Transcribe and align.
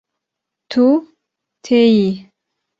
Tu 0.71 0.85
têyî 1.65 2.07